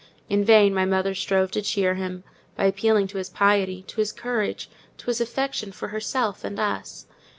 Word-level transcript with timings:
In 0.29 0.43
vain 0.43 0.73
my 0.73 0.83
mother 0.83 1.13
strove 1.13 1.51
to 1.51 1.61
cheer 1.61 1.93
him, 1.93 2.23
by 2.55 2.65
appealing 2.65 3.05
to 3.09 3.19
his 3.19 3.29
piety, 3.29 3.83
to 3.83 3.97
his 3.97 4.11
courage, 4.11 4.67
to 4.97 5.05
his 5.05 5.21
affection 5.21 5.71
for 5.71 5.89
herself 5.89 6.43
and 6.43 6.59
us. 6.59 7.05